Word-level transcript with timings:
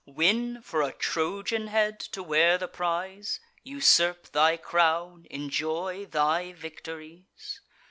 Win, 0.07 0.63
for 0.63 0.81
a 0.81 0.91
Trojan 0.91 1.67
head 1.67 1.99
to 1.99 2.23
wear 2.23 2.57
the 2.57 2.67
prize, 2.67 3.39
Usurp 3.61 4.31
thy 4.31 4.57
crown, 4.57 5.27
enjoy 5.29 6.07
thy 6.07 6.53
victories? 6.53 7.61